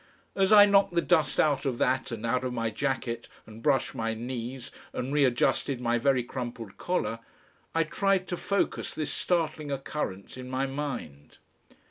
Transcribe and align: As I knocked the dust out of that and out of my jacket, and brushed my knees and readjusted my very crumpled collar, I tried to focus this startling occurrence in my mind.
As 0.35 0.51
I 0.51 0.65
knocked 0.65 0.95
the 0.95 1.01
dust 1.03 1.39
out 1.39 1.63
of 1.63 1.77
that 1.77 2.09
and 2.09 2.25
out 2.25 2.43
of 2.43 2.51
my 2.53 2.71
jacket, 2.71 3.29
and 3.45 3.61
brushed 3.61 3.93
my 3.93 4.15
knees 4.15 4.71
and 4.93 5.13
readjusted 5.13 5.79
my 5.79 5.99
very 5.99 6.23
crumpled 6.23 6.75
collar, 6.77 7.19
I 7.75 7.83
tried 7.83 8.27
to 8.29 8.35
focus 8.37 8.95
this 8.95 9.13
startling 9.13 9.71
occurrence 9.71 10.37
in 10.37 10.49
my 10.49 10.65
mind. 10.65 11.37